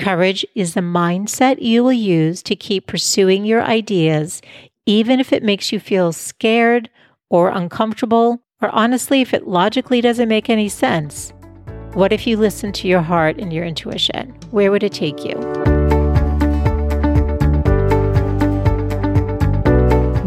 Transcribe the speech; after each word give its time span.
Courage 0.00 0.46
is 0.54 0.72
the 0.72 0.80
mindset 0.80 1.60
you 1.60 1.84
will 1.84 1.92
use 1.92 2.42
to 2.44 2.56
keep 2.56 2.86
pursuing 2.86 3.44
your 3.44 3.62
ideas, 3.62 4.40
even 4.86 5.20
if 5.20 5.30
it 5.30 5.42
makes 5.42 5.72
you 5.72 5.78
feel 5.78 6.10
scared 6.10 6.88
or 7.28 7.50
uncomfortable, 7.50 8.42
or 8.62 8.70
honestly, 8.70 9.20
if 9.20 9.34
it 9.34 9.46
logically 9.46 10.00
doesn't 10.00 10.30
make 10.30 10.48
any 10.48 10.70
sense. 10.70 11.34
What 11.92 12.14
if 12.14 12.26
you 12.26 12.38
listen 12.38 12.72
to 12.72 12.88
your 12.88 13.02
heart 13.02 13.36
and 13.38 13.52
your 13.52 13.66
intuition? 13.66 14.30
Where 14.52 14.70
would 14.70 14.82
it 14.82 14.94
take 14.94 15.22
you? 15.22 15.34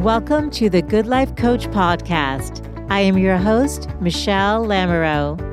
Welcome 0.04 0.52
to 0.52 0.70
the 0.70 0.84
Good 0.84 1.08
Life 1.08 1.36
Coach 1.36 1.66
Podcast. 1.70 2.64
I 2.92 3.00
am 3.00 3.18
your 3.18 3.38
host, 3.38 3.90
Michele 4.00 4.64
Lamoureux. 4.64 5.53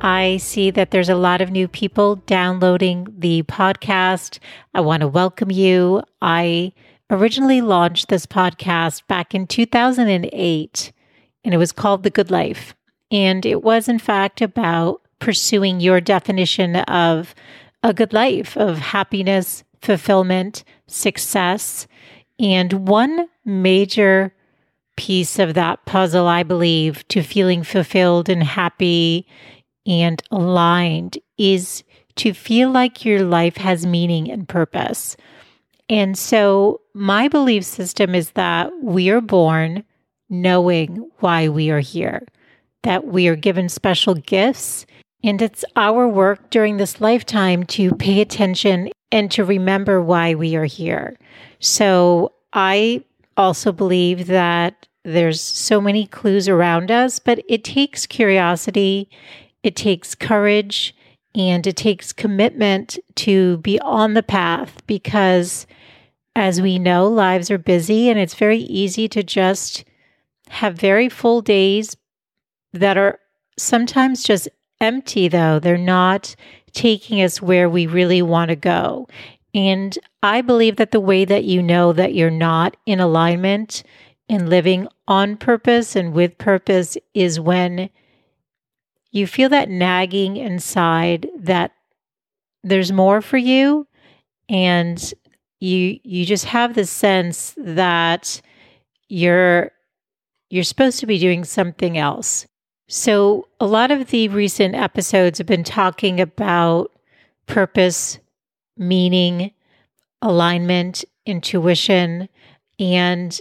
I 0.00 0.36
see 0.36 0.70
that 0.70 0.90
there's 0.90 1.08
a 1.08 1.14
lot 1.14 1.40
of 1.40 1.50
new 1.50 1.68
people 1.68 2.16
downloading 2.16 3.06
the 3.16 3.42
podcast. 3.44 4.38
I 4.74 4.80
want 4.80 5.00
to 5.00 5.08
welcome 5.08 5.50
you. 5.50 6.02
I 6.20 6.72
originally 7.10 7.60
launched 7.60 8.08
this 8.08 8.26
podcast 8.26 9.06
back 9.06 9.34
in 9.34 9.46
2008, 9.46 10.92
and 11.44 11.54
it 11.54 11.56
was 11.58 11.72
called 11.72 12.02
The 12.02 12.10
Good 12.10 12.30
Life. 12.30 12.74
And 13.10 13.46
it 13.46 13.62
was, 13.62 13.88
in 13.88 13.98
fact, 13.98 14.42
about 14.42 15.00
pursuing 15.18 15.80
your 15.80 16.00
definition 16.00 16.76
of 16.76 17.34
a 17.82 17.94
good 17.94 18.12
life, 18.12 18.56
of 18.56 18.78
happiness, 18.78 19.64
fulfillment, 19.80 20.64
success. 20.86 21.86
And 22.38 22.88
one 22.88 23.28
major 23.44 24.34
piece 24.96 25.38
of 25.38 25.54
that 25.54 25.84
puzzle, 25.86 26.26
I 26.26 26.42
believe, 26.42 27.06
to 27.08 27.22
feeling 27.22 27.62
fulfilled 27.62 28.28
and 28.28 28.42
happy 28.42 29.26
and 29.86 30.22
aligned 30.30 31.18
is 31.38 31.84
to 32.16 32.32
feel 32.32 32.70
like 32.70 33.04
your 33.04 33.22
life 33.22 33.56
has 33.58 33.86
meaning 33.86 34.30
and 34.30 34.48
purpose. 34.48 35.16
And 35.88 36.18
so, 36.18 36.80
my 36.94 37.28
belief 37.28 37.64
system 37.64 38.14
is 38.14 38.30
that 38.32 38.72
we 38.82 39.10
are 39.10 39.20
born 39.20 39.84
knowing 40.28 41.08
why 41.20 41.48
we 41.48 41.70
are 41.70 41.80
here, 41.80 42.26
that 42.82 43.06
we 43.06 43.28
are 43.28 43.36
given 43.36 43.68
special 43.68 44.14
gifts. 44.14 44.86
And 45.22 45.40
it's 45.40 45.64
our 45.76 46.08
work 46.08 46.50
during 46.50 46.76
this 46.76 47.00
lifetime 47.00 47.64
to 47.64 47.92
pay 47.92 48.20
attention 48.20 48.90
and 49.12 49.30
to 49.30 49.44
remember 49.44 50.02
why 50.02 50.34
we 50.34 50.56
are 50.56 50.64
here. 50.64 51.16
So, 51.60 52.32
I 52.52 53.04
also 53.36 53.70
believe 53.70 54.26
that 54.26 54.86
there's 55.04 55.40
so 55.40 55.80
many 55.80 56.06
clues 56.06 56.48
around 56.48 56.90
us, 56.90 57.20
but 57.20 57.40
it 57.48 57.62
takes 57.62 58.06
curiosity 58.06 59.08
it 59.66 59.74
takes 59.74 60.14
courage 60.14 60.94
and 61.34 61.66
it 61.66 61.74
takes 61.74 62.12
commitment 62.12 63.00
to 63.16 63.56
be 63.58 63.80
on 63.80 64.14
the 64.14 64.22
path 64.22 64.80
because, 64.86 65.66
as 66.36 66.62
we 66.62 66.78
know, 66.78 67.08
lives 67.08 67.50
are 67.50 67.58
busy 67.58 68.08
and 68.08 68.16
it's 68.16 68.36
very 68.36 68.60
easy 68.60 69.08
to 69.08 69.24
just 69.24 69.84
have 70.50 70.78
very 70.78 71.08
full 71.08 71.40
days 71.40 71.96
that 72.74 72.96
are 72.96 73.18
sometimes 73.58 74.22
just 74.22 74.48
empty, 74.80 75.26
though. 75.26 75.58
They're 75.58 75.76
not 75.76 76.36
taking 76.72 77.20
us 77.20 77.42
where 77.42 77.68
we 77.68 77.88
really 77.88 78.22
want 78.22 78.50
to 78.50 78.56
go. 78.56 79.08
And 79.52 79.98
I 80.22 80.42
believe 80.42 80.76
that 80.76 80.92
the 80.92 81.00
way 81.00 81.24
that 81.24 81.42
you 81.42 81.60
know 81.60 81.92
that 81.92 82.14
you're 82.14 82.30
not 82.30 82.76
in 82.86 83.00
alignment 83.00 83.82
and 84.28 84.48
living 84.48 84.86
on 85.08 85.36
purpose 85.36 85.96
and 85.96 86.12
with 86.12 86.38
purpose 86.38 86.96
is 87.14 87.40
when 87.40 87.90
you 89.16 89.26
feel 89.26 89.48
that 89.48 89.70
nagging 89.70 90.36
inside 90.36 91.28
that 91.38 91.72
there's 92.62 92.92
more 92.92 93.20
for 93.22 93.36
you 93.36 93.86
and 94.48 95.14
you 95.60 95.98
you 96.04 96.26
just 96.26 96.44
have 96.44 96.74
the 96.74 96.84
sense 96.84 97.54
that 97.56 98.40
you're 99.08 99.70
you're 100.50 100.64
supposed 100.64 101.00
to 101.00 101.06
be 101.06 101.18
doing 101.18 101.44
something 101.44 101.98
else. 101.98 102.46
So 102.88 103.48
a 103.58 103.66
lot 103.66 103.90
of 103.90 104.08
the 104.08 104.28
recent 104.28 104.74
episodes 104.74 105.38
have 105.38 105.46
been 105.46 105.64
talking 105.64 106.20
about 106.20 106.92
purpose, 107.46 108.18
meaning, 108.76 109.50
alignment, 110.22 111.04
intuition, 111.24 112.28
and 112.78 113.40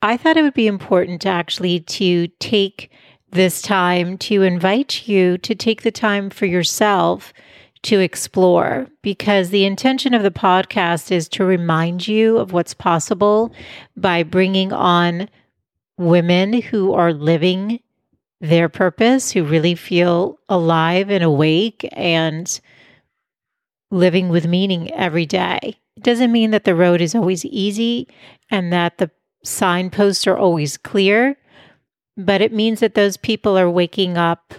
I 0.00 0.16
thought 0.16 0.36
it 0.36 0.42
would 0.42 0.54
be 0.54 0.66
important 0.66 1.22
to 1.22 1.28
actually 1.28 1.80
to 1.80 2.28
take 2.38 2.92
this 3.32 3.62
time 3.62 4.18
to 4.18 4.42
invite 4.42 5.08
you 5.08 5.38
to 5.38 5.54
take 5.54 5.82
the 5.82 5.90
time 5.90 6.30
for 6.30 6.46
yourself 6.46 7.32
to 7.82 7.98
explore 7.98 8.86
because 9.02 9.50
the 9.50 9.64
intention 9.64 10.14
of 10.14 10.22
the 10.22 10.30
podcast 10.30 11.10
is 11.10 11.28
to 11.30 11.44
remind 11.44 12.06
you 12.06 12.38
of 12.38 12.52
what's 12.52 12.74
possible 12.74 13.52
by 13.96 14.22
bringing 14.22 14.72
on 14.72 15.28
women 15.98 16.60
who 16.60 16.92
are 16.92 17.12
living 17.12 17.80
their 18.40 18.68
purpose, 18.68 19.30
who 19.32 19.44
really 19.44 19.74
feel 19.74 20.38
alive 20.48 21.10
and 21.10 21.24
awake 21.24 21.88
and 21.92 22.60
living 23.90 24.28
with 24.28 24.46
meaning 24.46 24.90
every 24.92 25.26
day. 25.26 25.76
It 25.96 26.02
doesn't 26.02 26.32
mean 26.32 26.50
that 26.50 26.64
the 26.64 26.74
road 26.74 27.00
is 27.00 27.14
always 27.14 27.44
easy 27.44 28.08
and 28.50 28.72
that 28.72 28.98
the 28.98 29.10
signposts 29.44 30.26
are 30.26 30.36
always 30.36 30.76
clear, 30.76 31.36
but 32.16 32.40
it 32.40 32.52
means 32.52 32.80
that 32.80 32.94
those 32.94 33.16
people 33.16 33.58
are 33.58 33.70
waking 33.70 34.16
up 34.16 34.54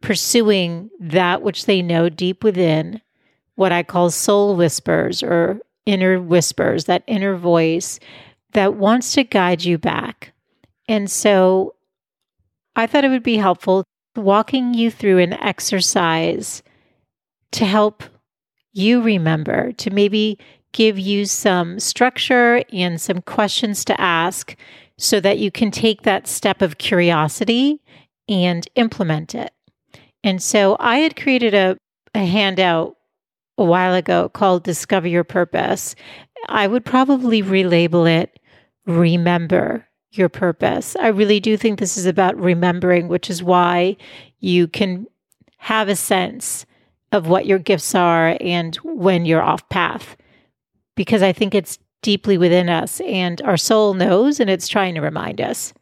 pursuing 0.00 0.90
that 1.00 1.42
which 1.42 1.66
they 1.66 1.82
know 1.82 2.08
deep 2.08 2.44
within, 2.44 3.00
what 3.56 3.72
I 3.72 3.82
call 3.82 4.10
soul 4.10 4.54
whispers 4.54 5.22
or 5.22 5.60
inner 5.84 6.20
whispers, 6.20 6.84
that 6.84 7.02
inner 7.06 7.36
voice 7.36 7.98
that 8.52 8.74
wants 8.74 9.12
to 9.12 9.24
guide 9.24 9.64
you 9.64 9.78
back. 9.78 10.32
And 10.88 11.10
so 11.10 11.74
I 12.76 12.86
thought 12.86 13.04
it 13.04 13.08
would 13.08 13.22
be 13.22 13.36
helpful 13.36 13.84
walking 14.14 14.74
you 14.74 14.90
through 14.90 15.18
an 15.18 15.32
exercise 15.34 16.62
to 17.52 17.64
help 17.64 18.02
you 18.72 19.00
remember, 19.00 19.72
to 19.72 19.90
maybe 19.90 20.38
give 20.72 20.98
you 20.98 21.24
some 21.24 21.80
structure 21.80 22.62
and 22.72 23.00
some 23.00 23.22
questions 23.22 23.84
to 23.86 24.00
ask 24.00 24.54
so 24.98 25.20
that 25.20 25.38
you 25.38 25.50
can 25.50 25.70
take 25.70 26.02
that 26.02 26.26
step 26.26 26.62
of 26.62 26.78
curiosity 26.78 27.80
and 28.28 28.68
implement 28.74 29.34
it. 29.34 29.52
And 30.24 30.42
so 30.42 30.76
I 30.80 30.98
had 30.98 31.16
created 31.16 31.54
a, 31.54 31.76
a 32.14 32.24
handout 32.24 32.96
a 33.58 33.64
while 33.64 33.94
ago 33.94 34.28
called 34.28 34.64
Discover 34.64 35.08
Your 35.08 35.24
Purpose. 35.24 35.94
I 36.48 36.66
would 36.66 36.84
probably 36.84 37.42
relabel 37.42 38.10
it 38.22 38.38
Remember 38.86 39.86
Your 40.12 40.28
Purpose. 40.28 40.96
I 40.96 41.08
really 41.08 41.40
do 41.40 41.56
think 41.56 41.78
this 41.78 41.96
is 41.96 42.06
about 42.06 42.36
remembering, 42.36 43.08
which 43.08 43.30
is 43.30 43.42
why 43.42 43.96
you 44.40 44.66
can 44.66 45.06
have 45.58 45.88
a 45.88 45.96
sense 45.96 46.66
of 47.12 47.28
what 47.28 47.46
your 47.46 47.58
gifts 47.58 47.94
are 47.94 48.36
and 48.40 48.76
when 48.76 49.24
you're 49.24 49.42
off 49.42 49.68
path. 49.68 50.16
Because 50.96 51.22
I 51.22 51.32
think 51.32 51.54
it's 51.54 51.78
deeply 52.06 52.38
within 52.38 52.68
us, 52.68 53.00
and 53.00 53.42
our 53.42 53.56
soul 53.56 53.92
knows, 53.92 54.38
and 54.38 54.48
it's 54.48 54.68
trying 54.68 54.94
to 54.94 55.00
remind 55.00 55.40
us. 55.40 55.74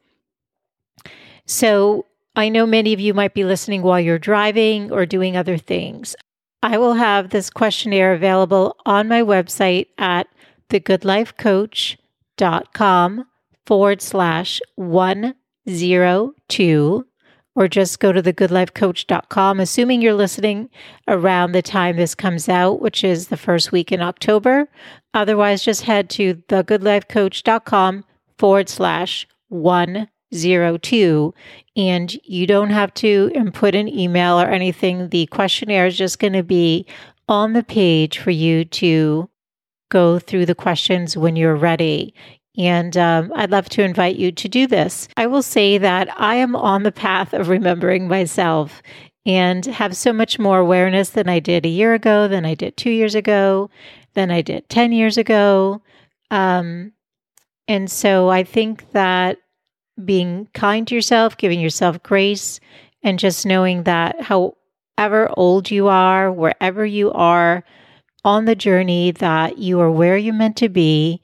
So, 1.44 2.06
I 2.34 2.48
know 2.48 2.64
many 2.64 2.94
of 2.94 3.00
you 3.00 3.12
might 3.12 3.34
be 3.34 3.44
listening 3.44 3.82
while 3.82 4.00
you're 4.00 4.18
driving 4.18 4.90
or 4.90 5.04
doing 5.04 5.36
other 5.36 5.58
things. 5.58 6.16
I 6.62 6.78
will 6.78 6.94
have 6.94 7.28
this 7.28 7.50
questionnaire 7.50 8.14
available 8.14 8.74
on 8.86 9.06
my 9.06 9.20
website 9.20 9.88
at 9.98 10.26
thegoodlifecoach.com 10.70 13.26
forward 13.66 14.00
slash 14.00 14.62
102 14.76 17.06
or 17.54 17.68
just 17.68 18.00
go 18.00 18.12
to 18.12 18.22
thegoodlifecoach.com, 18.22 19.60
assuming 19.60 20.00
you're 20.00 20.14
listening 20.14 20.70
around 21.06 21.52
the 21.52 21.60
time 21.60 21.96
this 21.96 22.14
comes 22.14 22.48
out, 22.48 22.80
which 22.80 23.04
is 23.04 23.28
the 23.28 23.36
first 23.36 23.72
week 23.72 23.92
in 23.92 24.00
October. 24.00 24.70
Otherwise, 25.14 25.62
just 25.62 25.82
head 25.82 26.10
to 26.10 26.34
thegoodlifecoach.com 26.34 28.04
forward 28.36 28.68
slash 28.68 29.26
102. 29.48 31.34
And 31.76 32.18
you 32.24 32.46
don't 32.46 32.70
have 32.70 32.92
to 32.94 33.30
input 33.34 33.74
an 33.74 33.88
email 33.88 34.40
or 34.40 34.46
anything. 34.46 35.08
The 35.08 35.26
questionnaire 35.26 35.86
is 35.86 35.96
just 35.96 36.18
going 36.18 36.32
to 36.32 36.42
be 36.42 36.86
on 37.28 37.52
the 37.52 37.62
page 37.62 38.18
for 38.18 38.30
you 38.30 38.64
to 38.64 39.30
go 39.90 40.18
through 40.18 40.46
the 40.46 40.54
questions 40.54 41.16
when 41.16 41.36
you're 41.36 41.56
ready. 41.56 42.12
And 42.56 42.96
um, 42.96 43.32
I'd 43.34 43.50
love 43.50 43.68
to 43.70 43.82
invite 43.82 44.16
you 44.16 44.30
to 44.32 44.48
do 44.48 44.66
this. 44.66 45.08
I 45.16 45.26
will 45.26 45.42
say 45.42 45.78
that 45.78 46.08
I 46.20 46.36
am 46.36 46.54
on 46.54 46.82
the 46.82 46.92
path 46.92 47.32
of 47.32 47.48
remembering 47.48 48.06
myself 48.06 48.82
and 49.26 49.64
have 49.66 49.96
so 49.96 50.12
much 50.12 50.38
more 50.38 50.58
awareness 50.58 51.10
than 51.10 51.28
I 51.28 51.40
did 51.40 51.64
a 51.64 51.70
year 51.70 51.94
ago, 51.94 52.28
than 52.28 52.44
I 52.44 52.54
did 52.54 52.76
two 52.76 52.90
years 52.90 53.14
ago, 53.14 53.70
than 54.14 54.30
I 54.30 54.42
did 54.42 54.68
10 54.68 54.92
years 54.92 55.18
ago. 55.18 55.82
Um, 56.30 56.92
and 57.68 57.90
so 57.90 58.28
I 58.28 58.44
think 58.44 58.90
that 58.92 59.38
being 60.04 60.48
kind 60.54 60.86
to 60.88 60.94
yourself, 60.94 61.36
giving 61.36 61.60
yourself 61.60 62.02
grace, 62.02 62.60
and 63.02 63.18
just 63.18 63.46
knowing 63.46 63.84
that 63.84 64.20
however 64.20 65.30
old 65.36 65.70
you 65.70 65.88
are, 65.88 66.32
wherever 66.32 66.84
you 66.84 67.12
are 67.12 67.64
on 68.24 68.46
the 68.46 68.54
journey, 68.54 69.10
that 69.12 69.58
you 69.58 69.78
are 69.80 69.90
where 69.90 70.16
you're 70.16 70.34
meant 70.34 70.56
to 70.56 70.68
be. 70.68 71.20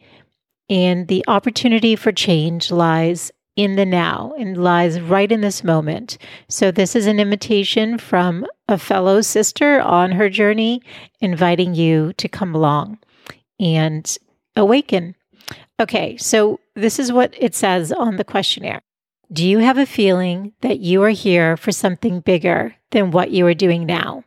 And 0.68 1.08
the 1.08 1.24
opportunity 1.26 1.96
for 1.96 2.12
change 2.12 2.70
lies 2.70 3.32
in 3.56 3.76
the 3.76 3.86
now 3.86 4.32
and 4.38 4.62
lies 4.62 5.00
right 5.00 5.30
in 5.30 5.40
this 5.40 5.64
moment. 5.64 6.16
So, 6.48 6.70
this 6.70 6.94
is 6.94 7.06
an 7.06 7.18
invitation 7.18 7.98
from 7.98 8.46
a 8.70 8.78
fellow 8.78 9.20
sister 9.20 9.80
on 9.80 10.12
her 10.12 10.28
journey, 10.28 10.82
inviting 11.20 11.74
you 11.74 12.12
to 12.14 12.28
come 12.28 12.54
along 12.54 12.98
and 13.58 14.16
awaken. 14.56 15.14
Okay, 15.78 16.16
so 16.16 16.60
this 16.74 16.98
is 16.98 17.12
what 17.12 17.34
it 17.38 17.54
says 17.54 17.92
on 17.92 18.16
the 18.16 18.24
questionnaire. 18.24 18.82
Do 19.32 19.46
you 19.46 19.58
have 19.58 19.78
a 19.78 19.86
feeling 19.86 20.52
that 20.60 20.80
you 20.80 21.02
are 21.02 21.10
here 21.10 21.56
for 21.56 21.72
something 21.72 22.20
bigger 22.20 22.74
than 22.90 23.10
what 23.10 23.30
you 23.30 23.46
are 23.46 23.54
doing 23.54 23.86
now? 23.86 24.24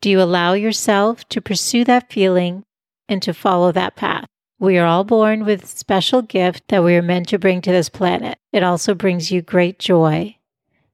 Do 0.00 0.10
you 0.10 0.20
allow 0.20 0.52
yourself 0.52 1.28
to 1.30 1.40
pursue 1.40 1.84
that 1.84 2.12
feeling 2.12 2.64
and 3.08 3.22
to 3.22 3.34
follow 3.34 3.72
that 3.72 3.96
path? 3.96 4.26
We 4.58 4.78
are 4.78 4.86
all 4.86 5.04
born 5.04 5.44
with 5.44 5.66
special 5.66 6.22
gift 6.22 6.68
that 6.68 6.84
we 6.84 6.94
are 6.94 7.02
meant 7.02 7.28
to 7.28 7.38
bring 7.38 7.60
to 7.62 7.72
this 7.72 7.88
planet. 7.88 8.38
It 8.52 8.62
also 8.62 8.94
brings 8.94 9.30
you 9.30 9.42
great 9.42 9.78
joy. 9.78 10.36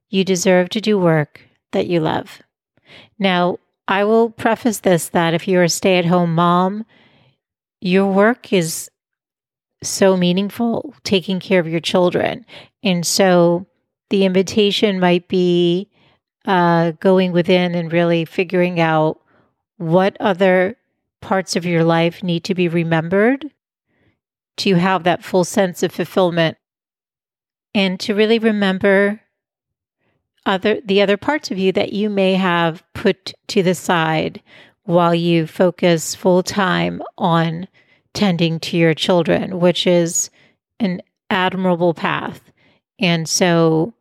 You 0.09 0.23
deserve 0.23 0.69
to 0.69 0.81
do 0.81 0.97
work 0.97 1.41
that 1.73 1.87
you 1.87 1.99
love. 1.99 2.41
Now, 3.19 3.57
I 3.87 4.05
will 4.05 4.29
preface 4.29 4.79
this 4.79 5.09
that 5.09 5.33
if 5.33 5.47
you're 5.47 5.63
a 5.63 5.69
stay 5.69 5.97
at 5.97 6.05
home 6.05 6.33
mom, 6.33 6.85
your 7.81 8.11
work 8.11 8.53
is 8.53 8.89
so 9.83 10.15
meaningful, 10.15 10.95
taking 11.03 11.39
care 11.39 11.59
of 11.59 11.67
your 11.67 11.81
children. 11.81 12.45
And 12.81 13.05
so 13.05 13.67
the 14.09 14.25
invitation 14.25 14.99
might 14.99 15.27
be 15.27 15.89
uh, 16.45 16.91
going 16.99 17.31
within 17.31 17.75
and 17.75 17.91
really 17.91 18.25
figuring 18.25 18.79
out 18.79 19.19
what 19.77 20.15
other 20.19 20.77
parts 21.21 21.55
of 21.55 21.65
your 21.65 21.83
life 21.83 22.23
need 22.23 22.43
to 22.45 22.55
be 22.55 22.67
remembered 22.67 23.51
to 24.57 24.75
have 24.75 25.03
that 25.03 25.23
full 25.23 25.43
sense 25.43 25.83
of 25.83 25.91
fulfillment 25.91 26.57
and 27.73 27.99
to 27.99 28.13
really 28.13 28.39
remember 28.39 29.21
other 30.45 30.79
the 30.85 31.01
other 31.01 31.17
parts 31.17 31.51
of 31.51 31.57
you 31.57 31.71
that 31.71 31.93
you 31.93 32.09
may 32.09 32.33
have 32.33 32.83
put 32.93 33.33
to 33.47 33.63
the 33.63 33.75
side 33.75 34.41
while 34.83 35.15
you 35.15 35.47
focus 35.47 36.15
full 36.15 36.43
time 36.43 37.01
on 37.17 37.67
tending 38.13 38.59
to 38.59 38.77
your 38.77 38.93
children 38.93 39.59
which 39.59 39.87
is 39.87 40.29
an 40.79 41.01
admirable 41.29 41.93
path 41.93 42.51
and 42.99 43.27
so 43.27 43.93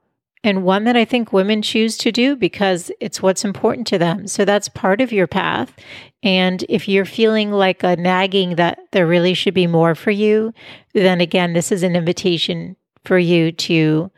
and 0.44 0.64
one 0.64 0.84
that 0.84 0.96
I 0.96 1.04
think 1.04 1.32
women 1.32 1.62
choose 1.62 1.96
to 1.98 2.10
do 2.10 2.34
because 2.34 2.90
it's 3.00 3.22
what's 3.22 3.44
important 3.44 3.86
to 3.88 3.98
them. 3.98 4.26
So 4.26 4.44
that's 4.44 4.68
part 4.68 5.00
of 5.00 5.12
your 5.12 5.28
path. 5.28 5.72
And 6.22 6.64
if 6.68 6.88
you're 6.88 7.04
feeling 7.04 7.52
like 7.52 7.82
a 7.84 7.96
nagging 7.96 8.56
that 8.56 8.80
there 8.90 9.06
really 9.06 9.34
should 9.34 9.54
be 9.54 9.66
more 9.66 9.94
for 9.94 10.10
you, 10.10 10.52
then 10.94 11.20
again, 11.20 11.52
this 11.52 11.70
is 11.70 11.82
an 11.82 11.94
invitation 11.94 12.76
for 13.04 13.18
you 13.18 13.52
to 13.52 14.10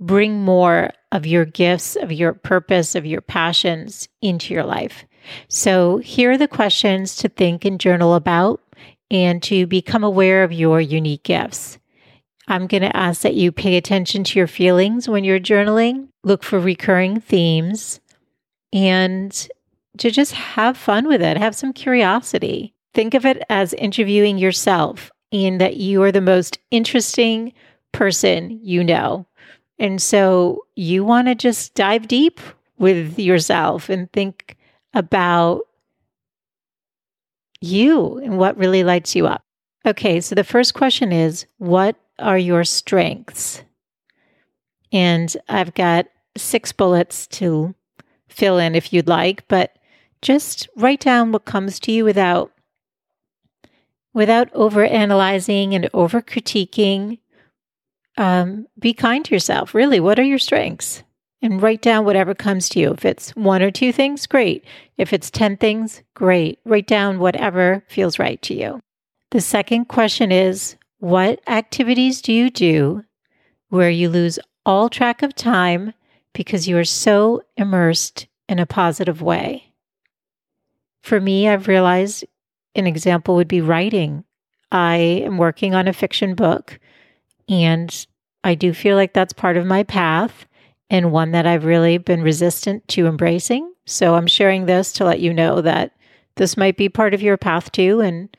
bring 0.00 0.40
more 0.40 0.90
of 1.12 1.26
your 1.26 1.44
gifts, 1.44 1.94
of 1.94 2.10
your 2.10 2.32
purpose, 2.32 2.94
of 2.94 3.06
your 3.06 3.20
passions 3.20 4.08
into 4.22 4.54
your 4.54 4.64
life. 4.64 5.04
So 5.48 5.98
here 5.98 6.32
are 6.32 6.38
the 6.38 6.48
questions 6.48 7.16
to 7.16 7.28
think 7.28 7.64
and 7.64 7.78
journal 7.78 8.14
about 8.14 8.60
and 9.10 9.42
to 9.44 9.66
become 9.66 10.02
aware 10.02 10.42
of 10.42 10.52
your 10.52 10.80
unique 10.80 11.24
gifts. 11.24 11.78
I'm 12.48 12.66
going 12.66 12.82
to 12.82 12.96
ask 12.96 13.22
that 13.22 13.34
you 13.34 13.52
pay 13.52 13.76
attention 13.76 14.24
to 14.24 14.38
your 14.38 14.48
feelings 14.48 15.08
when 15.08 15.22
you're 15.22 15.38
journaling, 15.38 16.08
look 16.24 16.42
for 16.42 16.58
recurring 16.58 17.20
themes, 17.20 18.00
and 18.72 19.48
to 19.98 20.10
just 20.10 20.32
have 20.32 20.76
fun 20.76 21.06
with 21.06 21.22
it, 21.22 21.36
have 21.36 21.54
some 21.54 21.72
curiosity. 21.72 22.74
Think 22.94 23.14
of 23.14 23.24
it 23.24 23.42
as 23.48 23.72
interviewing 23.74 24.38
yourself 24.38 25.10
in 25.30 25.58
that 25.58 25.76
you 25.76 26.02
are 26.02 26.10
the 26.10 26.20
most 26.20 26.58
interesting 26.70 27.52
person 27.92 28.58
you 28.62 28.82
know. 28.82 29.26
And 29.80 30.00
so 30.00 30.66
you 30.76 31.04
want 31.04 31.28
to 31.28 31.34
just 31.34 31.74
dive 31.74 32.06
deep 32.06 32.38
with 32.78 33.18
yourself 33.18 33.88
and 33.88 34.12
think 34.12 34.58
about 34.92 35.62
you 37.62 38.18
and 38.18 38.38
what 38.38 38.58
really 38.58 38.84
lights 38.84 39.16
you 39.16 39.26
up. 39.26 39.42
Okay, 39.86 40.20
so 40.20 40.34
the 40.34 40.44
first 40.44 40.74
question 40.74 41.12
is 41.12 41.46
what 41.56 41.96
are 42.18 42.38
your 42.38 42.62
strengths? 42.62 43.62
And 44.92 45.34
I've 45.48 45.72
got 45.72 46.06
six 46.36 46.72
bullets 46.72 47.26
to 47.28 47.74
fill 48.28 48.58
in 48.58 48.74
if 48.74 48.92
you'd 48.92 49.08
like, 49.08 49.48
but 49.48 49.76
just 50.20 50.68
write 50.76 51.00
down 51.00 51.32
what 51.32 51.46
comes 51.46 51.80
to 51.80 51.92
you 51.92 52.04
without 52.04 52.52
without 54.12 54.52
over 54.52 54.84
analyzing 54.84 55.74
and 55.74 55.88
over 55.94 56.20
critiquing. 56.20 57.18
Um, 58.20 58.66
be 58.78 58.92
kind 58.92 59.24
to 59.24 59.34
yourself. 59.34 59.74
Really, 59.74 59.98
what 59.98 60.18
are 60.18 60.22
your 60.24 60.38
strengths? 60.38 61.02
And 61.40 61.62
write 61.62 61.80
down 61.80 62.04
whatever 62.04 62.34
comes 62.34 62.68
to 62.68 62.78
you. 62.78 62.92
If 62.92 63.06
it's 63.06 63.34
one 63.34 63.62
or 63.62 63.70
two 63.70 63.92
things, 63.92 64.26
great. 64.26 64.62
If 64.98 65.14
it's 65.14 65.30
10 65.30 65.56
things, 65.56 66.02
great. 66.12 66.58
Write 66.66 66.86
down 66.86 67.18
whatever 67.18 67.82
feels 67.88 68.18
right 68.18 68.40
to 68.42 68.54
you. 68.54 68.82
The 69.30 69.40
second 69.40 69.86
question 69.86 70.30
is 70.30 70.76
what 70.98 71.40
activities 71.48 72.20
do 72.20 72.34
you 72.34 72.50
do 72.50 73.04
where 73.70 73.88
you 73.88 74.10
lose 74.10 74.38
all 74.66 74.90
track 74.90 75.22
of 75.22 75.34
time 75.34 75.94
because 76.34 76.68
you 76.68 76.76
are 76.76 76.84
so 76.84 77.40
immersed 77.56 78.26
in 78.50 78.58
a 78.58 78.66
positive 78.66 79.22
way? 79.22 79.72
For 81.02 81.18
me, 81.18 81.48
I've 81.48 81.68
realized 81.68 82.26
an 82.74 82.86
example 82.86 83.36
would 83.36 83.48
be 83.48 83.62
writing. 83.62 84.24
I 84.70 84.96
am 84.96 85.38
working 85.38 85.74
on 85.74 85.88
a 85.88 85.94
fiction 85.94 86.34
book, 86.34 86.78
and 87.48 88.06
I 88.44 88.54
do 88.54 88.72
feel 88.72 88.96
like 88.96 89.12
that's 89.12 89.32
part 89.32 89.56
of 89.56 89.66
my 89.66 89.82
path 89.82 90.46
and 90.88 91.12
one 91.12 91.32
that 91.32 91.46
I've 91.46 91.64
really 91.64 91.98
been 91.98 92.22
resistant 92.22 92.86
to 92.88 93.06
embracing. 93.06 93.72
So 93.86 94.14
I'm 94.14 94.26
sharing 94.26 94.66
this 94.66 94.92
to 94.94 95.04
let 95.04 95.20
you 95.20 95.32
know 95.32 95.60
that 95.60 95.92
this 96.36 96.56
might 96.56 96.76
be 96.76 96.88
part 96.88 97.14
of 97.14 97.22
your 97.22 97.36
path 97.36 97.70
too. 97.70 98.00
And, 98.00 98.34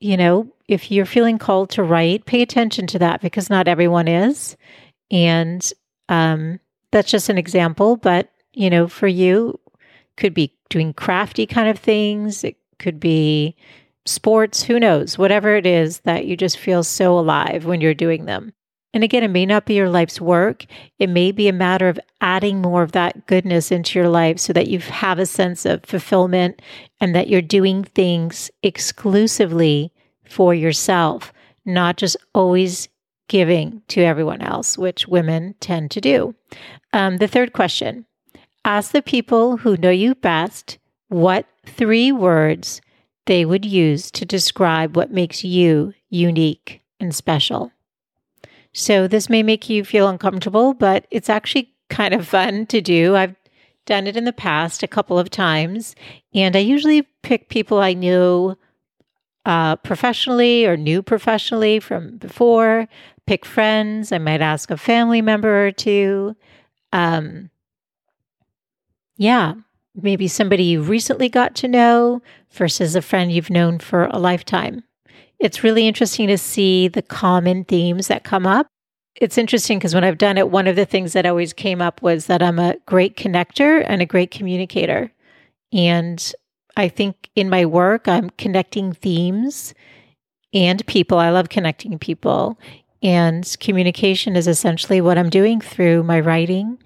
you 0.00 0.16
know, 0.16 0.48
if 0.68 0.90
you're 0.90 1.06
feeling 1.06 1.38
called 1.38 1.70
to 1.70 1.82
write, 1.82 2.24
pay 2.24 2.42
attention 2.42 2.86
to 2.88 2.98
that 3.00 3.20
because 3.20 3.50
not 3.50 3.68
everyone 3.68 4.08
is. 4.08 4.56
And 5.10 5.70
um, 6.08 6.60
that's 6.92 7.10
just 7.10 7.28
an 7.28 7.38
example. 7.38 7.96
But, 7.96 8.30
you 8.52 8.70
know, 8.70 8.86
for 8.86 9.08
you, 9.08 9.58
could 10.16 10.34
be 10.34 10.54
doing 10.68 10.92
crafty 10.92 11.46
kind 11.46 11.68
of 11.68 11.78
things. 11.78 12.44
It 12.44 12.56
could 12.78 13.00
be 13.00 13.56
sports, 14.06 14.62
who 14.62 14.78
knows, 14.78 15.18
whatever 15.18 15.56
it 15.56 15.66
is 15.66 16.00
that 16.00 16.26
you 16.26 16.36
just 16.36 16.58
feel 16.58 16.84
so 16.84 17.18
alive 17.18 17.64
when 17.64 17.80
you're 17.80 17.94
doing 17.94 18.26
them. 18.26 18.52
And 18.92 19.04
again, 19.04 19.22
it 19.22 19.28
may 19.30 19.46
not 19.46 19.66
be 19.66 19.74
your 19.74 19.88
life's 19.88 20.20
work. 20.20 20.66
It 20.98 21.08
may 21.08 21.30
be 21.30 21.48
a 21.48 21.52
matter 21.52 21.88
of 21.88 22.00
adding 22.20 22.60
more 22.60 22.82
of 22.82 22.92
that 22.92 23.26
goodness 23.26 23.70
into 23.70 23.98
your 23.98 24.08
life 24.08 24.38
so 24.40 24.52
that 24.52 24.66
you 24.66 24.80
have 24.80 25.18
a 25.18 25.26
sense 25.26 25.64
of 25.64 25.84
fulfillment 25.84 26.60
and 27.00 27.14
that 27.14 27.28
you're 27.28 27.42
doing 27.42 27.84
things 27.84 28.50
exclusively 28.62 29.92
for 30.24 30.54
yourself, 30.54 31.32
not 31.64 31.96
just 31.96 32.16
always 32.34 32.88
giving 33.28 33.82
to 33.88 34.02
everyone 34.02 34.42
else, 34.42 34.76
which 34.76 35.06
women 35.06 35.54
tend 35.60 35.90
to 35.92 36.00
do. 36.00 36.34
Um, 36.92 37.18
the 37.18 37.28
third 37.28 37.52
question 37.52 38.06
ask 38.64 38.92
the 38.92 39.02
people 39.02 39.58
who 39.58 39.76
know 39.76 39.90
you 39.90 40.14
best 40.14 40.78
what 41.08 41.46
three 41.64 42.12
words 42.12 42.80
they 43.26 43.44
would 43.44 43.64
use 43.64 44.10
to 44.10 44.24
describe 44.24 44.96
what 44.96 45.12
makes 45.12 45.44
you 45.44 45.94
unique 46.08 46.82
and 46.98 47.14
special. 47.14 47.72
So, 48.72 49.08
this 49.08 49.28
may 49.28 49.42
make 49.42 49.68
you 49.68 49.84
feel 49.84 50.08
uncomfortable, 50.08 50.74
but 50.74 51.06
it's 51.10 51.28
actually 51.28 51.74
kind 51.88 52.14
of 52.14 52.26
fun 52.26 52.66
to 52.66 52.80
do. 52.80 53.16
I've 53.16 53.34
done 53.84 54.06
it 54.06 54.16
in 54.16 54.24
the 54.24 54.32
past 54.32 54.82
a 54.82 54.88
couple 54.88 55.18
of 55.18 55.30
times, 55.30 55.96
and 56.32 56.54
I 56.54 56.60
usually 56.60 57.02
pick 57.22 57.48
people 57.48 57.80
I 57.80 57.94
know 57.94 58.56
uh, 59.44 59.76
professionally 59.76 60.66
or 60.66 60.76
knew 60.76 61.02
professionally 61.02 61.80
from 61.80 62.18
before. 62.18 62.86
Pick 63.26 63.44
friends. 63.44 64.12
I 64.12 64.18
might 64.18 64.40
ask 64.40 64.70
a 64.70 64.76
family 64.76 65.22
member 65.22 65.66
or 65.66 65.72
two. 65.72 66.36
Um, 66.92 67.50
yeah, 69.16 69.54
maybe 69.94 70.28
somebody 70.28 70.64
you 70.64 70.82
recently 70.82 71.28
got 71.28 71.54
to 71.56 71.68
know 71.68 72.22
versus 72.52 72.96
a 72.96 73.02
friend 73.02 73.32
you've 73.32 73.50
known 73.50 73.78
for 73.78 74.06
a 74.06 74.18
lifetime. 74.18 74.84
It's 75.40 75.64
really 75.64 75.88
interesting 75.88 76.28
to 76.28 76.38
see 76.38 76.86
the 76.86 77.02
common 77.02 77.64
themes 77.64 78.08
that 78.08 78.24
come 78.24 78.46
up. 78.46 78.66
It's 79.16 79.38
interesting 79.38 79.78
because 79.78 79.94
when 79.94 80.04
I've 80.04 80.18
done 80.18 80.38
it, 80.38 80.50
one 80.50 80.66
of 80.66 80.76
the 80.76 80.84
things 80.84 81.14
that 81.14 81.26
always 81.26 81.52
came 81.52 81.80
up 81.80 82.02
was 82.02 82.26
that 82.26 82.42
I'm 82.42 82.58
a 82.58 82.76
great 82.86 83.16
connector 83.16 83.82
and 83.86 84.00
a 84.00 84.06
great 84.06 84.30
communicator. 84.30 85.10
And 85.72 86.32
I 86.76 86.88
think 86.88 87.30
in 87.34 87.48
my 87.48 87.64
work, 87.64 88.06
I'm 88.06 88.30
connecting 88.30 88.92
themes 88.92 89.74
and 90.52 90.86
people. 90.86 91.18
I 91.18 91.30
love 91.30 91.48
connecting 91.48 91.98
people. 91.98 92.58
And 93.02 93.56
communication 93.60 94.36
is 94.36 94.46
essentially 94.46 95.00
what 95.00 95.16
I'm 95.16 95.30
doing 95.30 95.60
through 95.60 96.02
my 96.02 96.20
writing 96.20 96.78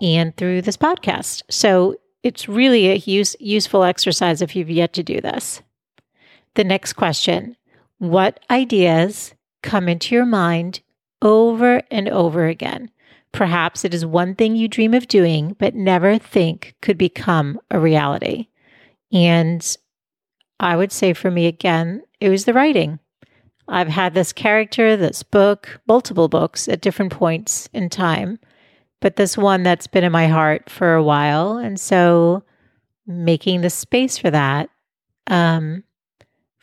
and 0.00 0.34
through 0.36 0.62
this 0.62 0.76
podcast. 0.76 1.42
So 1.50 1.96
it's 2.22 2.48
really 2.48 2.90
a 2.90 2.94
use, 2.94 3.36
useful 3.38 3.84
exercise 3.84 4.40
if 4.40 4.56
you've 4.56 4.70
yet 4.70 4.94
to 4.94 5.02
do 5.02 5.20
this. 5.20 5.62
The 6.54 6.64
next 6.64 6.94
question 6.94 7.56
What 7.98 8.40
ideas 8.50 9.34
come 9.62 9.88
into 9.88 10.14
your 10.14 10.26
mind 10.26 10.80
over 11.20 11.82
and 11.90 12.08
over 12.08 12.46
again? 12.46 12.90
Perhaps 13.32 13.84
it 13.84 13.92
is 13.92 14.06
one 14.06 14.34
thing 14.34 14.56
you 14.56 14.68
dream 14.68 14.94
of 14.94 15.08
doing, 15.08 15.54
but 15.58 15.74
never 15.74 16.18
think 16.18 16.74
could 16.80 16.96
become 16.96 17.60
a 17.70 17.78
reality. 17.78 18.48
And 19.12 19.76
I 20.60 20.76
would 20.76 20.92
say 20.92 21.12
for 21.12 21.30
me 21.30 21.46
again, 21.46 22.02
it 22.20 22.30
was 22.30 22.44
the 22.44 22.54
writing. 22.54 22.98
I've 23.68 23.88
had 23.88 24.14
this 24.14 24.32
character, 24.32 24.96
this 24.96 25.22
book, 25.22 25.80
multiple 25.86 26.28
books 26.28 26.68
at 26.68 26.80
different 26.80 27.12
points 27.12 27.68
in 27.72 27.90
time, 27.90 28.38
but 29.00 29.16
this 29.16 29.36
one 29.36 29.62
that's 29.62 29.86
been 29.86 30.04
in 30.04 30.12
my 30.12 30.26
heart 30.26 30.70
for 30.70 30.94
a 30.94 31.02
while. 31.02 31.58
And 31.58 31.78
so 31.78 32.42
making 33.06 33.60
the 33.60 33.70
space 33.70 34.16
for 34.16 34.30
that. 34.30 34.70
Um, 35.26 35.84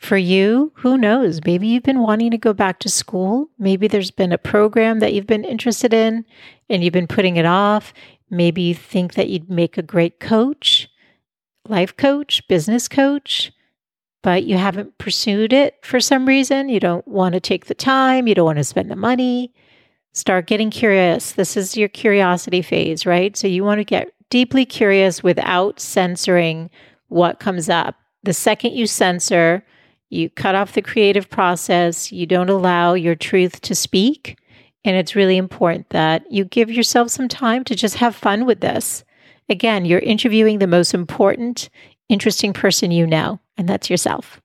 for 0.06 0.16
you, 0.16 0.72
who 0.76 0.96
knows? 0.96 1.40
Maybe 1.44 1.66
you've 1.68 1.82
been 1.82 2.00
wanting 2.00 2.30
to 2.30 2.38
go 2.38 2.52
back 2.52 2.78
to 2.80 2.88
school. 2.88 3.50
Maybe 3.58 3.88
there's 3.88 4.10
been 4.10 4.32
a 4.32 4.38
program 4.38 5.00
that 5.00 5.12
you've 5.12 5.26
been 5.26 5.44
interested 5.44 5.92
in 5.92 6.24
and 6.70 6.82
you've 6.82 6.92
been 6.92 7.06
putting 7.06 7.36
it 7.36 7.46
off. 7.46 7.92
Maybe 8.30 8.62
you 8.62 8.74
think 8.74 9.14
that 9.14 9.28
you'd 9.28 9.50
make 9.50 9.76
a 9.76 9.82
great 9.82 10.20
coach, 10.20 10.88
life 11.68 11.96
coach, 11.96 12.46
business 12.48 12.88
coach 12.88 13.52
but 14.26 14.42
you 14.42 14.56
haven't 14.56 14.98
pursued 14.98 15.52
it 15.52 15.76
for 15.84 16.00
some 16.00 16.26
reason, 16.26 16.68
you 16.68 16.80
don't 16.80 17.06
want 17.06 17.32
to 17.32 17.38
take 17.38 17.66
the 17.66 17.74
time, 17.76 18.26
you 18.26 18.34
don't 18.34 18.44
want 18.44 18.58
to 18.58 18.64
spend 18.64 18.90
the 18.90 18.96
money, 18.96 19.54
start 20.14 20.48
getting 20.48 20.68
curious. 20.68 21.30
This 21.30 21.56
is 21.56 21.76
your 21.76 21.88
curiosity 21.88 22.60
phase, 22.60 23.06
right? 23.06 23.36
So 23.36 23.46
you 23.46 23.62
want 23.62 23.78
to 23.78 23.84
get 23.84 24.12
deeply 24.28 24.66
curious 24.66 25.22
without 25.22 25.78
censoring 25.78 26.70
what 27.06 27.38
comes 27.38 27.68
up. 27.68 27.94
The 28.24 28.32
second 28.32 28.72
you 28.72 28.88
censor, 28.88 29.64
you 30.08 30.30
cut 30.30 30.54
off 30.54 30.74
the 30.74 30.82
creative 30.82 31.28
process, 31.28 32.12
you 32.12 32.26
don't 32.26 32.50
allow 32.50 32.94
your 32.94 33.14
truth 33.14 33.60
to 33.62 33.74
speak. 33.74 34.38
And 34.84 34.96
it's 34.96 35.16
really 35.16 35.36
important 35.36 35.90
that 35.90 36.30
you 36.30 36.44
give 36.44 36.70
yourself 36.70 37.10
some 37.10 37.28
time 37.28 37.64
to 37.64 37.74
just 37.74 37.96
have 37.96 38.14
fun 38.14 38.46
with 38.46 38.60
this. 38.60 39.04
Again, 39.48 39.84
you're 39.84 39.98
interviewing 39.98 40.58
the 40.58 40.66
most 40.66 40.94
important, 40.94 41.68
interesting 42.08 42.52
person 42.52 42.90
you 42.90 43.06
know 43.06 43.40
and 43.56 43.68
that's 43.68 43.90
yourself. 43.90 44.40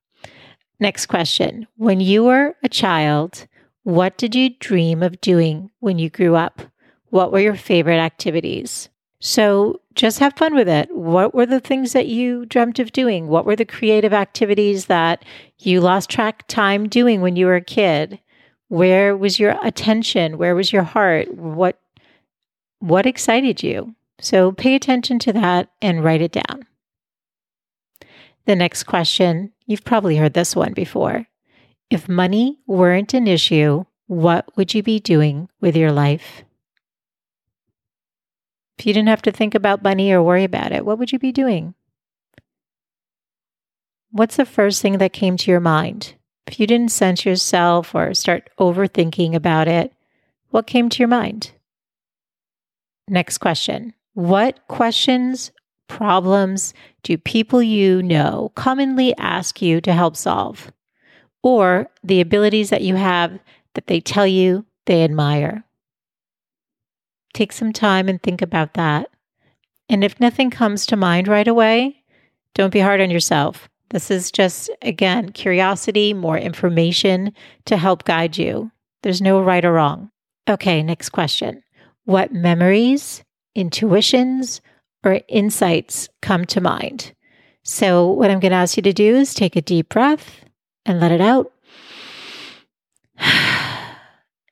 Next 0.79 1.05
question. 1.07 1.67
When 1.77 1.99
you 1.99 2.23
were 2.23 2.55
a 2.63 2.69
child, 2.69 3.45
what 3.83 4.17
did 4.17 4.33
you 4.33 4.51
dream 4.59 5.03
of 5.03 5.21
doing 5.21 5.69
when 5.79 5.99
you 5.99 6.09
grew 6.09 6.35
up? 6.35 6.61
What 7.09 7.31
were 7.31 7.39
your 7.39 7.55
favorite 7.55 7.99
activities? 7.99 8.89
So 9.21 9.79
just 9.93 10.17
have 10.17 10.33
fun 10.33 10.55
with 10.55 10.67
it. 10.67 10.93
What 10.95 11.35
were 11.35 11.45
the 11.45 11.59
things 11.59 11.93
that 11.93 12.07
you 12.07 12.45
dreamt 12.47 12.79
of 12.79 12.91
doing? 12.91 13.27
What 13.27 13.45
were 13.45 13.55
the 13.55 13.65
creative 13.65 14.13
activities 14.13 14.87
that 14.87 15.23
you 15.59 15.79
lost 15.79 16.09
track 16.09 16.47
time 16.47 16.89
doing 16.89 17.21
when 17.21 17.35
you 17.35 17.45
were 17.45 17.55
a 17.55 17.61
kid? 17.61 18.19
Where 18.67 19.15
was 19.15 19.39
your 19.39 19.59
attention? 19.63 20.39
Where 20.39 20.55
was 20.55 20.73
your 20.73 20.83
heart? 20.83 21.33
What 21.35 21.79
what 22.79 23.05
excited 23.05 23.61
you? 23.61 23.93
So 24.19 24.51
pay 24.53 24.73
attention 24.73 25.19
to 25.19 25.33
that 25.33 25.69
and 25.83 26.03
write 26.03 26.21
it 26.21 26.31
down. 26.31 26.65
The 28.45 28.55
next 28.55 28.83
question, 28.83 29.51
you've 29.67 29.83
probably 29.83 30.17
heard 30.17 30.33
this 30.33 30.55
one 30.55 30.73
before. 30.73 31.27
If 31.91 32.09
money 32.09 32.57
weren't 32.65 33.13
an 33.13 33.27
issue, 33.27 33.85
what 34.07 34.45
would 34.57 34.73
you 34.73 34.81
be 34.81 34.99
doing 34.99 35.47
with 35.59 35.75
your 35.75 35.91
life? 35.91 36.43
If 38.81 38.87
you 38.87 38.93
didn't 38.95 39.09
have 39.09 39.21
to 39.21 39.31
think 39.31 39.53
about 39.53 39.83
money 39.83 40.11
or 40.11 40.23
worry 40.23 40.43
about 40.43 40.71
it, 40.71 40.83
what 40.83 40.97
would 40.97 41.11
you 41.11 41.19
be 41.19 41.31
doing? 41.31 41.75
What's 44.09 44.37
the 44.37 44.43
first 44.43 44.81
thing 44.81 44.97
that 44.97 45.13
came 45.13 45.37
to 45.37 45.51
your 45.51 45.59
mind? 45.59 46.15
If 46.47 46.59
you 46.59 46.65
didn't 46.65 46.89
sense 46.89 47.23
yourself 47.23 47.93
or 47.93 48.15
start 48.15 48.49
overthinking 48.59 49.35
about 49.35 49.67
it, 49.67 49.93
what 50.49 50.65
came 50.65 50.89
to 50.89 50.97
your 50.97 51.07
mind? 51.09 51.51
Next 53.07 53.37
question. 53.37 53.93
What 54.15 54.67
questions 54.67 55.51
problems 55.87 56.73
do 57.03 57.19
people 57.19 57.61
you 57.61 58.01
know 58.01 58.51
commonly 58.55 59.15
ask 59.17 59.61
you 59.61 59.79
to 59.81 59.93
help 59.93 60.17
solve? 60.17 60.71
Or 61.43 61.87
the 62.03 62.19
abilities 62.19 62.71
that 62.71 62.81
you 62.81 62.95
have 62.95 63.37
that 63.75 63.85
they 63.85 64.01
tell 64.01 64.25
you 64.25 64.65
they 64.87 65.03
admire? 65.03 65.65
Take 67.33 67.51
some 67.51 67.73
time 67.73 68.09
and 68.09 68.21
think 68.21 68.41
about 68.41 68.73
that. 68.73 69.09
And 69.89 70.03
if 70.03 70.19
nothing 70.19 70.49
comes 70.49 70.85
to 70.87 70.95
mind 70.95 71.27
right 71.27 71.47
away, 71.47 72.03
don't 72.53 72.73
be 72.73 72.79
hard 72.79 73.01
on 73.01 73.11
yourself. 73.11 73.69
This 73.89 74.09
is 74.09 74.31
just, 74.31 74.69
again, 74.81 75.31
curiosity, 75.31 76.13
more 76.13 76.37
information 76.37 77.33
to 77.65 77.77
help 77.77 78.05
guide 78.05 78.37
you. 78.37 78.71
There's 79.03 79.21
no 79.21 79.41
right 79.41 79.65
or 79.65 79.73
wrong. 79.73 80.11
Okay, 80.49 80.81
next 80.81 81.09
question. 81.09 81.63
What 82.05 82.31
memories, 82.31 83.23
intuitions, 83.53 84.61
or 85.03 85.21
insights 85.27 86.09
come 86.21 86.45
to 86.45 86.61
mind. 86.61 87.13
So, 87.63 88.07
what 88.07 88.31
I'm 88.31 88.39
going 88.39 88.51
to 88.51 88.57
ask 88.57 88.77
you 88.77 88.83
to 88.83 88.93
do 88.93 89.15
is 89.15 89.33
take 89.33 89.55
a 89.55 89.61
deep 89.61 89.89
breath 89.89 90.45
and 90.85 90.99
let 90.99 91.11
it 91.11 91.21
out. 91.21 91.51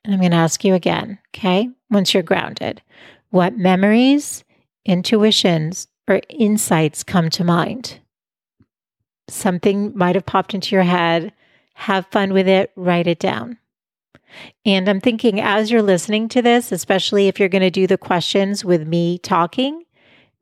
And 0.04 0.14
I'm 0.14 0.20
going 0.20 0.30
to 0.30 0.36
ask 0.36 0.64
you 0.64 0.74
again, 0.74 1.18
okay? 1.28 1.68
Once 1.90 2.14
you're 2.14 2.22
grounded, 2.22 2.82
what 3.30 3.56
memories, 3.56 4.44
intuitions, 4.84 5.88
or 6.08 6.20
insights 6.28 7.04
come 7.04 7.30
to 7.30 7.44
mind? 7.44 8.00
Something 9.28 9.96
might 9.96 10.14
have 10.14 10.26
popped 10.26 10.54
into 10.54 10.74
your 10.74 10.84
head. 10.84 11.32
Have 11.74 12.06
fun 12.10 12.32
with 12.32 12.48
it, 12.48 12.72
write 12.76 13.06
it 13.06 13.18
down. 13.18 13.58
And 14.64 14.88
I'm 14.88 15.00
thinking 15.00 15.40
as 15.40 15.70
you're 15.70 15.82
listening 15.82 16.28
to 16.28 16.42
this, 16.42 16.72
especially 16.72 17.28
if 17.28 17.38
you're 17.38 17.48
going 17.48 17.62
to 17.62 17.70
do 17.70 17.86
the 17.86 17.98
questions 17.98 18.64
with 18.64 18.86
me 18.86 19.18
talking, 19.18 19.84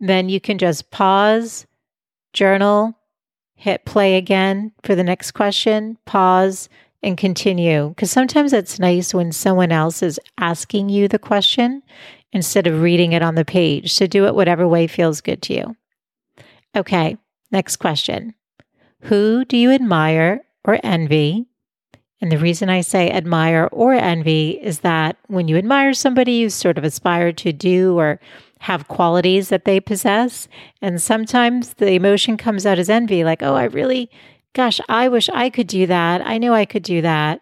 then 0.00 0.28
you 0.28 0.40
can 0.40 0.58
just 0.58 0.90
pause, 0.90 1.66
journal, 2.32 2.96
hit 3.54 3.84
play 3.84 4.16
again 4.16 4.72
for 4.82 4.94
the 4.94 5.04
next 5.04 5.32
question, 5.32 5.98
pause, 6.04 6.68
and 7.02 7.16
continue. 7.16 7.90
Because 7.90 8.10
sometimes 8.10 8.52
it's 8.52 8.78
nice 8.78 9.14
when 9.14 9.32
someone 9.32 9.72
else 9.72 10.02
is 10.02 10.20
asking 10.38 10.88
you 10.88 11.08
the 11.08 11.18
question 11.18 11.82
instead 12.32 12.66
of 12.66 12.82
reading 12.82 13.12
it 13.12 13.22
on 13.22 13.34
the 13.34 13.44
page. 13.44 13.92
So 13.92 14.06
do 14.06 14.26
it 14.26 14.34
whatever 14.34 14.66
way 14.66 14.86
feels 14.86 15.20
good 15.20 15.42
to 15.42 15.54
you. 15.54 15.76
Okay, 16.76 17.16
next 17.50 17.76
question 17.76 18.34
Who 19.02 19.44
do 19.44 19.56
you 19.56 19.70
admire 19.70 20.44
or 20.64 20.78
envy? 20.82 21.46
And 22.20 22.32
the 22.32 22.38
reason 22.38 22.68
I 22.68 22.80
say 22.80 23.10
admire 23.10 23.68
or 23.70 23.94
envy 23.94 24.58
is 24.60 24.80
that 24.80 25.16
when 25.28 25.46
you 25.46 25.56
admire 25.56 25.94
somebody, 25.94 26.32
you 26.32 26.50
sort 26.50 26.76
of 26.76 26.82
aspire 26.82 27.32
to 27.32 27.52
do 27.52 27.96
or 27.96 28.18
have 28.60 28.88
qualities 28.88 29.50
that 29.50 29.64
they 29.64 29.78
possess. 29.78 30.48
And 30.82 31.00
sometimes 31.00 31.74
the 31.74 31.92
emotion 31.92 32.36
comes 32.36 32.66
out 32.66 32.78
as 32.78 32.90
envy, 32.90 33.22
like, 33.22 33.42
oh, 33.42 33.54
I 33.54 33.64
really, 33.64 34.10
gosh, 34.54 34.80
I 34.88 35.08
wish 35.08 35.28
I 35.28 35.50
could 35.50 35.66
do 35.66 35.86
that. 35.86 36.26
I 36.26 36.38
know 36.38 36.54
I 36.54 36.64
could 36.64 36.82
do 36.82 37.02
that. 37.02 37.40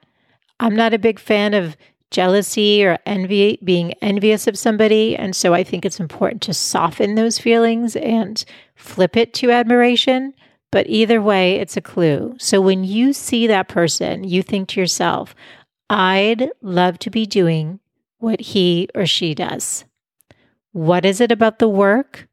I'm 0.60 0.76
not 0.76 0.94
a 0.94 0.98
big 0.98 1.18
fan 1.18 1.54
of 1.54 1.76
jealousy 2.10 2.84
or 2.84 2.98
envy, 3.04 3.58
being 3.64 3.92
envious 3.94 4.46
of 4.46 4.58
somebody. 4.58 5.16
And 5.16 5.34
so 5.34 5.54
I 5.54 5.64
think 5.64 5.84
it's 5.84 6.00
important 6.00 6.42
to 6.42 6.54
soften 6.54 7.14
those 7.14 7.38
feelings 7.38 7.96
and 7.96 8.44
flip 8.74 9.16
it 9.16 9.34
to 9.34 9.50
admiration. 9.50 10.34
But 10.70 10.86
either 10.88 11.20
way, 11.22 11.56
it's 11.56 11.76
a 11.76 11.82
clue. 11.82 12.34
So 12.38 12.60
when 12.60 12.84
you 12.84 13.12
see 13.12 13.46
that 13.46 13.68
person, 13.68 14.24
you 14.24 14.42
think 14.42 14.68
to 14.68 14.80
yourself, 14.80 15.34
I'd 15.88 16.50
love 16.62 16.98
to 17.00 17.10
be 17.10 17.26
doing 17.26 17.80
what 18.18 18.40
he 18.40 18.88
or 18.94 19.06
she 19.06 19.34
does. 19.34 19.84
What 20.72 21.04
is 21.04 21.20
it 21.20 21.32
about 21.32 21.58
the 21.58 21.68
work 21.68 22.28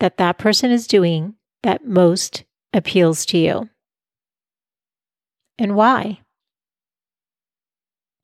that 0.00 0.16
that 0.16 0.38
person 0.38 0.70
is 0.70 0.86
doing 0.86 1.34
that 1.62 1.86
most 1.86 2.44
appeals 2.72 3.26
to 3.26 3.38
you? 3.38 3.68
And 5.58 5.76
why? 5.76 6.20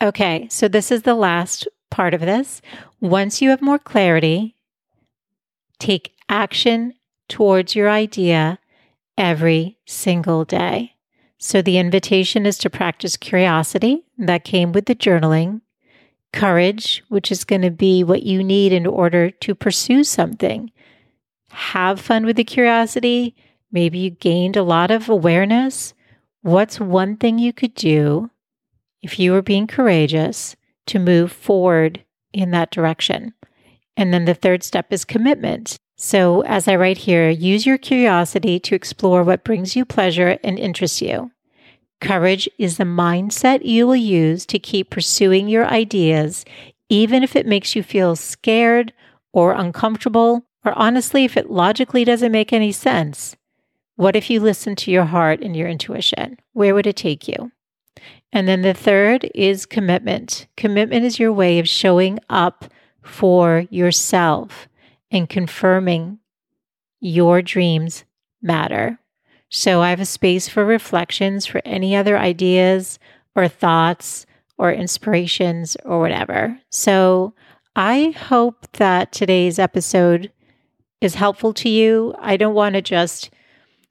Okay, 0.03 0.49
so 0.51 0.67
this 0.69 0.91
is 0.91 1.03
the 1.03 1.15
last 1.15 1.69
part 1.91 2.15
of 2.15 2.21
this. 2.21 2.63
Once 3.01 3.43
you 3.43 3.51
have 3.51 3.61
more 3.61 3.79
clarity, 3.79 4.57
take 5.79 6.15
action 6.29 6.95
towards 7.29 7.75
your 7.77 7.91
idea 7.91 8.59
every 9.19 9.79
single 9.87 10.45
day. 10.45 10.95
So 11.39 11.63
the 11.63 11.79
invitation 11.79 12.47
is 12.47 12.59
to 12.59 12.71
practice 12.71 13.17
curiosity. 13.17 14.05
That 14.19 14.45
came 14.45 14.73
with 14.73 14.87
the 14.87 14.95
journaling. 14.95 15.63
Courage, 16.33 17.03
which 17.09 17.33
is 17.33 17.45
going 17.45 17.63
to 17.63 17.71
be 17.71 18.05
what 18.05 18.23
you 18.23 18.45
need 18.45 18.73
in 18.73 18.87
order 18.87 19.31
to 19.31 19.55
pursue 19.55 20.05
something. 20.05 20.71
Have 21.51 22.01
fun 22.01 22.25
with 22.25 22.37
the 22.37 22.45
curiosity. 22.45 23.35
Maybe 23.73 23.99
you 23.99 24.11
gained 24.11 24.57
a 24.57 24.63
lot 24.63 24.91
of 24.91 25.09
awareness. 25.09 25.95
What's 26.43 26.81
one 26.81 27.17
thing 27.17 27.39
you 27.39 27.53
could 27.53 27.75
do 27.75 28.31
if 29.03 29.19
you 29.19 29.33
were 29.33 29.43
being 29.43 29.67
courageous 29.67 30.57
to 30.87 30.99
move 30.99 31.31
forward 31.31 32.03
in 32.33 32.51
that 32.53 32.71
direction? 32.71 33.35
And 33.97 34.15
then 34.15 34.25
the 34.25 34.35
third 34.35 34.63
step 34.63 34.91
is 34.91 35.05
commitment. 35.05 35.77
So, 35.97 36.41
as 36.43 36.67
I 36.67 36.77
write 36.77 36.97
here, 36.97 37.29
use 37.29 37.67
your 37.67 37.77
curiosity 37.77 38.59
to 38.61 38.75
explore 38.75 39.23
what 39.23 39.45
brings 39.45 39.77
you 39.77 39.85
pleasure 39.85 40.39
and 40.43 40.59
interests 40.59 41.03
you. 41.03 41.31
Courage 42.01 42.49
is 42.57 42.79
the 42.79 42.85
mindset 42.85 43.67
you 43.67 43.87
will 43.87 43.95
use 43.95 44.47
to 44.47 44.59
keep 44.59 44.89
pursuing 44.89 45.47
your 45.47 45.67
ideas, 45.67 46.47
even 46.89 47.23
if 47.23 47.37
it 47.37 47.47
makes 47.47 47.77
you 47.77 47.83
feel 47.83 48.17
scared 48.17 48.95
or 49.35 49.53
uncomfortable, 49.53 50.47
or 50.65 50.73
honestly, 50.79 51.27
if 51.27 51.37
it 51.37 51.51
logically 51.51 52.03
doesn't 52.03 52.33
make 52.33 52.55
any 52.55 52.73
sense. 52.73 53.37
What 54.01 54.17
if 54.17 54.31
you 54.31 54.41
listen 54.41 54.77
to 54.77 54.91
your 54.91 55.05
heart 55.05 55.43
and 55.43 55.55
your 55.55 55.69
intuition? 55.69 56.39
Where 56.55 56.75
would 56.75 56.87
it 56.87 56.97
take 56.97 57.29
you? 57.29 57.53
And 58.33 58.49
then 58.49 58.63
the 58.63 58.73
third 58.73 59.31
is 59.35 59.67
commitment. 59.67 60.47
Commitment 60.57 61.05
is 61.05 61.19
your 61.19 61.35
way 61.35 61.59
of 61.59 61.69
showing 61.69 62.19
up 62.31 62.65
for 63.03 63.67
yourself 63.69 64.71
and 65.11 65.29
confirming 65.29 66.19
your 67.01 67.43
dreams 67.43 68.05
matter. 68.41 68.99
So 69.51 69.83
I 69.83 69.91
have 69.91 70.01
a 70.01 70.07
space 70.07 70.49
for 70.49 70.65
reflections 70.65 71.45
for 71.45 71.61
any 71.67 71.95
other 71.95 72.17
ideas 72.17 72.99
or 73.37 73.49
thoughts 73.49 74.25
or 74.57 74.73
inspirations 74.73 75.77
or 75.85 76.01
whatever. 76.01 76.59
So 76.71 77.35
I 77.77 78.15
hope 78.17 78.67
that 78.79 79.13
today's 79.13 79.59
episode 79.59 80.33
is 81.03 81.17
helpful 81.17 81.53
to 81.53 81.69
you. 81.69 82.15
I 82.19 82.39
don't 82.39 82.55
want 82.55 82.77
to 82.77 82.81
just 82.81 83.29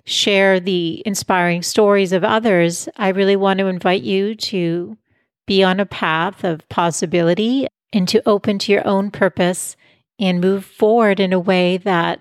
share 0.10 0.60
the 0.60 1.04
inspiring 1.06 1.62
stories 1.62 2.12
of 2.12 2.24
others. 2.24 2.90
I 2.98 3.10
really 3.10 3.36
want 3.36 3.60
to 3.60 3.68
invite 3.68 4.02
you 4.02 4.34
to 4.36 4.98
be 5.46 5.64
on 5.64 5.80
a 5.80 5.86
path 5.86 6.44
of 6.44 6.68
possibility 6.68 7.68
and 7.94 8.08
to 8.08 8.28
open 8.28 8.58
to 8.60 8.72
your 8.72 8.86
own 8.88 9.12
purpose 9.12 9.76
and 10.20 10.42
move 10.42 10.66
forward 10.66 11.20
in 11.20 11.32
a 11.32 11.40
way 11.40 11.78
that 11.78 12.20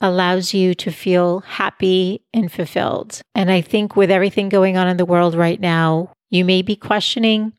allows 0.00 0.52
you 0.52 0.74
to 0.74 0.90
feel 0.90 1.40
happy 1.40 2.22
and 2.34 2.50
fulfilled. 2.50 3.22
And 3.34 3.50
I 3.50 3.60
think 3.60 3.94
with 3.94 4.10
everything 4.10 4.48
going 4.48 4.76
on 4.76 4.88
in 4.88 4.96
the 4.96 5.06
world 5.06 5.34
right 5.34 5.60
now, 5.60 6.12
you 6.28 6.44
may 6.44 6.60
be 6.60 6.76
questioning 6.76 7.52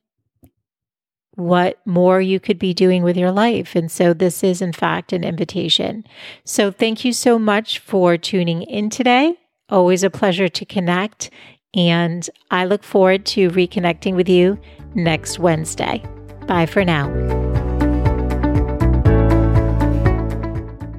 what 1.38 1.79
more 1.86 2.20
you 2.20 2.39
could 2.39 2.58
be 2.58 2.74
doing 2.74 3.03
with 3.03 3.15
your 3.15 3.32
life. 3.32 3.75
And 3.75 3.91
so 3.91 4.12
this 4.12 4.44
is, 4.44 4.60
in 4.60 4.74
fact, 4.74 5.13
an 5.13 5.24
invitation. 5.24 6.03
So 6.44 6.72
thank 6.72 7.06
you 7.06 7.13
so 7.13 7.38
much 7.38 7.77
for 7.77 8.17
tuning 8.17 8.63
in 8.63 8.89
today. 8.89 9.36
Always 9.70 10.03
a 10.03 10.10
pleasure 10.10 10.50
to 10.50 10.65
connect. 10.65 11.29
And 11.75 12.27
I 12.50 12.65
look 12.65 12.84
forward 12.84 13.25
to 13.27 13.51
reconnecting 13.51 14.15
with 14.15 14.27
you 14.27 14.58
next 14.96 15.38
Wednesday. 15.38 16.03
Bye 16.48 16.65
for 16.65 16.84
now. 16.84 17.08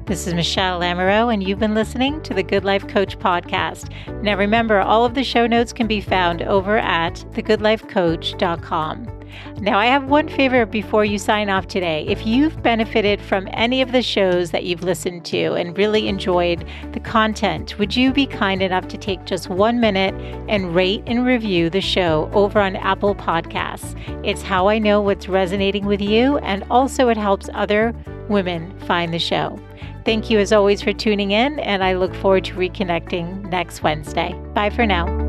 This 0.05 0.25
is 0.25 0.33
Michele 0.33 0.79
Lamoureux, 0.79 1.33
and 1.33 1.43
you've 1.43 1.59
been 1.59 1.75
listening 1.75 2.21
to 2.23 2.33
the 2.33 2.41
Good 2.41 2.63
Life 2.63 2.87
Coach 2.87 3.19
podcast. 3.19 3.91
Now, 4.23 4.37
remember, 4.37 4.79
all 4.79 5.05
of 5.05 5.15
the 5.15 5.23
show 5.23 5.45
notes 5.45 5.73
can 5.73 5.85
be 5.85 6.01
found 6.01 6.41
over 6.43 6.77
at 6.77 7.15
thegoodlifecoach.com. 7.33 9.18
Now, 9.59 9.77
I 9.77 9.87
have 9.87 10.09
one 10.09 10.27
favor 10.27 10.65
before 10.65 11.05
you 11.05 11.17
sign 11.17 11.49
off 11.49 11.67
today. 11.67 12.05
If 12.07 12.25
you've 12.25 12.61
benefited 12.61 13.21
from 13.21 13.47
any 13.51 13.81
of 13.81 13.91
the 13.91 14.01
shows 14.01 14.51
that 14.51 14.63
you've 14.63 14.83
listened 14.83 15.25
to 15.25 15.53
and 15.53 15.77
really 15.77 16.07
enjoyed 16.07 16.65
the 16.93 16.99
content, 16.99 17.77
would 17.77 17.95
you 17.95 18.13
be 18.13 18.25
kind 18.25 18.61
enough 18.61 18.87
to 18.89 18.97
take 18.97 19.25
just 19.25 19.49
one 19.49 19.79
minute 19.79 20.13
and 20.49 20.73
rate 20.73 21.03
and 21.07 21.25
review 21.25 21.69
the 21.69 21.81
show 21.81 22.29
over 22.33 22.59
on 22.59 22.75
Apple 22.75 23.15
Podcasts? 23.15 23.95
It's 24.25 24.41
how 24.41 24.67
I 24.67 24.79
know 24.79 25.01
what's 25.01 25.27
resonating 25.27 25.85
with 25.85 26.01
you, 26.01 26.37
and 26.39 26.63
also 26.69 27.09
it 27.09 27.17
helps 27.17 27.49
other 27.53 27.93
women 28.29 28.77
find 28.81 29.13
the 29.13 29.19
show. 29.19 29.59
Thank 30.05 30.29
you 30.29 30.39
as 30.39 30.51
always 30.51 30.81
for 30.81 30.93
tuning 30.93 31.31
in, 31.31 31.59
and 31.59 31.83
I 31.83 31.93
look 31.93 32.15
forward 32.15 32.45
to 32.45 32.53
reconnecting 32.55 33.49
next 33.49 33.83
Wednesday. 33.83 34.33
Bye 34.53 34.69
for 34.69 34.85
now. 34.85 35.28